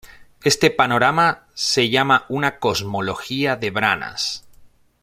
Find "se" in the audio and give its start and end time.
1.53-1.91